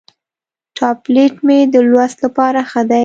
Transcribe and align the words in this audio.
ټابلیټ 0.77 1.33
مې 1.45 1.59
د 1.73 1.75
لوست 1.89 2.17
لپاره 2.25 2.59
ښه 2.69 2.81
دی. 2.89 2.99